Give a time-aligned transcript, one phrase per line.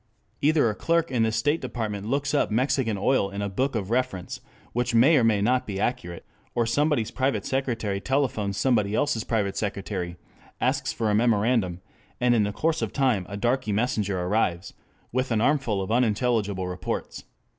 [0.41, 3.91] Either a clerk in the State Department looks up Mexican oil in a book of
[3.91, 4.41] reference,
[4.73, 9.55] which may or may not be accurate, or somebody's private secretary telephones somebody else's private
[9.55, 10.17] secretary,
[10.59, 11.81] asks for a memorandum,
[12.19, 14.73] and in the course of time a darkey messenger arrives
[15.11, 17.25] with an armful of unintelligible reports.